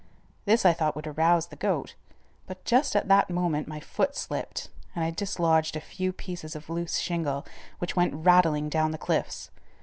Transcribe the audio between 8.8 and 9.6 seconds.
the cliffs.